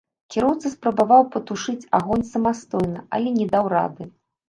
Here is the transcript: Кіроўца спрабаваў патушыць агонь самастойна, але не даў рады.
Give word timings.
Кіроўца 0.35 0.71
спрабаваў 0.75 1.27
патушыць 1.35 1.89
агонь 2.01 2.27
самастойна, 2.33 3.07
але 3.19 3.39
не 3.41 3.51
даў 3.57 3.75
рады. 3.79 4.15